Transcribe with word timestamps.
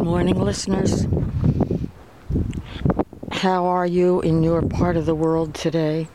Good 0.00 0.06
morning, 0.06 0.40
listeners. 0.40 1.06
How 3.32 3.66
are 3.66 3.84
you 3.84 4.22
in 4.22 4.42
your 4.42 4.62
part 4.62 4.96
of 4.96 5.04
the 5.04 5.14
world 5.14 5.52
today? 5.52 6.08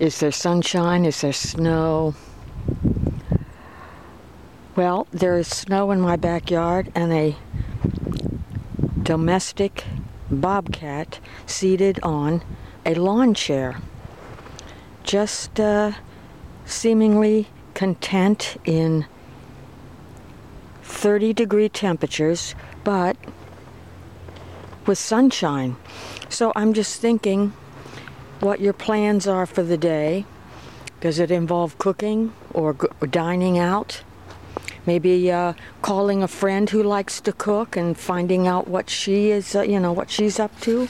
Is 0.00 0.18
there 0.18 0.32
sunshine? 0.32 1.04
Is 1.04 1.20
there 1.20 1.32
snow? 1.32 2.16
Well, 4.74 5.06
there 5.12 5.38
is 5.38 5.46
snow 5.46 5.92
in 5.92 6.00
my 6.00 6.16
backyard 6.16 6.90
and 6.96 7.12
a 7.12 7.36
domestic 9.00 9.84
bobcat 10.28 11.20
seated 11.46 12.00
on 12.02 12.42
a 12.84 12.96
lawn 12.96 13.34
chair. 13.34 13.76
Just 15.04 15.60
uh, 15.60 15.92
seemingly 16.64 17.46
content 17.74 18.56
in 18.64 19.06
30 20.84 21.32
degree 21.32 21.68
temperatures, 21.68 22.54
but 22.84 23.16
with 24.86 24.98
sunshine. 24.98 25.76
So 26.28 26.52
I'm 26.54 26.74
just 26.74 27.00
thinking 27.00 27.52
what 28.40 28.60
your 28.60 28.72
plans 28.72 29.26
are 29.26 29.46
for 29.46 29.62
the 29.62 29.78
day. 29.78 30.26
Does 31.00 31.18
it 31.18 31.30
involve 31.30 31.78
cooking 31.78 32.32
or, 32.52 32.74
dining 33.10 33.58
out? 33.58 34.02
Maybe 34.86 35.32
uh, 35.32 35.54
calling 35.80 36.22
a 36.22 36.28
friend 36.28 36.68
who 36.68 36.82
likes 36.82 37.20
to 37.22 37.32
cook 37.32 37.76
and 37.76 37.96
finding 37.96 38.46
out 38.46 38.68
what 38.68 38.90
she 38.90 39.30
is, 39.30 39.54
uh, 39.54 39.62
you 39.62 39.80
know, 39.80 39.92
what 39.92 40.10
she's 40.10 40.38
up 40.38 40.58
to. 40.60 40.88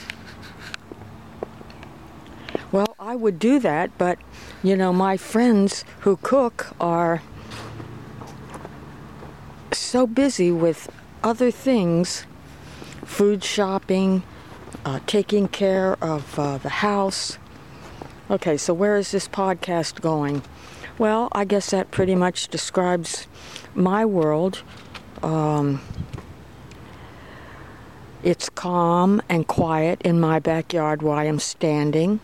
Well, 2.71 2.95
I 2.99 3.15
would 3.15 3.39
do 3.39 3.59
that, 3.59 3.97
but 3.97 4.19
you 4.61 4.75
know, 4.75 4.91
my 4.91 5.15
friends 5.15 5.85
who 6.01 6.17
cook 6.17 6.75
are 6.79 7.21
so 9.77 10.07
busy 10.07 10.51
with 10.51 10.91
other 11.23 11.51
things 11.51 12.25
food 13.05 13.43
shopping, 13.43 14.23
uh, 14.83 14.99
taking 15.05 15.47
care 15.47 15.95
of 16.03 16.37
uh, 16.39 16.57
the 16.57 16.69
house. 16.69 17.37
Okay, 18.29 18.57
so 18.57 18.73
where 18.73 18.97
is 18.97 19.11
this 19.11 19.27
podcast 19.27 20.01
going? 20.01 20.41
Well, 20.97 21.29
I 21.31 21.45
guess 21.45 21.69
that 21.69 21.91
pretty 21.91 22.15
much 22.15 22.47
describes 22.47 23.27
my 23.75 24.05
world. 24.05 24.63
Um, 25.21 25.81
it's 28.23 28.49
calm 28.49 29.21
and 29.29 29.45
quiet 29.45 30.01
in 30.01 30.19
my 30.19 30.39
backyard 30.39 31.03
where 31.03 31.15
I 31.15 31.25
am 31.25 31.37
standing, 31.37 32.19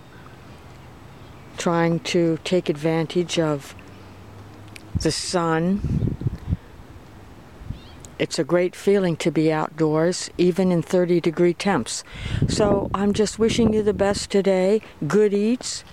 trying 1.57 1.99
to 1.99 2.39
take 2.43 2.69
advantage 2.69 3.37
of 3.37 3.75
the 4.99 5.11
sun. 5.11 6.10
It's 8.21 8.37
a 8.37 8.43
great 8.43 8.75
feeling 8.75 9.17
to 9.17 9.31
be 9.31 9.51
outdoors, 9.51 10.29
even 10.37 10.71
in 10.71 10.83
30 10.83 11.19
degree 11.21 11.55
temps. 11.55 12.03
So 12.47 12.91
I'm 12.93 13.13
just 13.13 13.39
wishing 13.39 13.73
you 13.73 13.81
the 13.81 13.95
best 13.95 14.29
today. 14.29 14.81
Good 15.07 15.33
eats. 15.33 15.83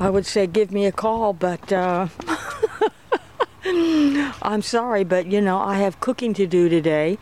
I 0.00 0.08
would 0.08 0.24
say 0.24 0.46
give 0.46 0.72
me 0.72 0.86
a 0.86 0.92
call, 0.92 1.34
but 1.34 1.70
uh, 1.70 2.08
I'm 4.40 4.62
sorry, 4.62 5.04
but 5.04 5.26
you 5.26 5.42
know, 5.42 5.58
I 5.58 5.76
have 5.80 6.00
cooking 6.00 6.32
to 6.32 6.46
do 6.46 6.70
today. 6.70 7.18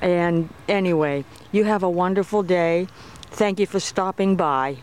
And 0.00 0.48
anyway, 0.66 1.26
you 1.52 1.64
have 1.64 1.82
a 1.82 1.90
wonderful 1.90 2.42
day. 2.42 2.86
Thank 3.30 3.60
you 3.60 3.66
for 3.66 3.78
stopping 3.78 4.36
by. 4.36 4.78